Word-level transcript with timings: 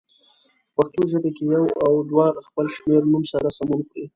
په 0.73 0.73
پښتو 0.81 1.01
ژبه 1.11 1.29
کې 1.35 1.43
یو 1.53 1.65
او 1.85 1.93
دوه 2.09 2.27
له 2.35 2.41
خپل 2.47 2.65
شمېرنوم 2.75 3.23
سره 3.31 3.47
سمون 3.57 3.81
خوري. 3.87 4.05